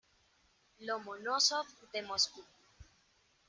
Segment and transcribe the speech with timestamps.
[0.85, 2.41] Lomonósov de Moscú.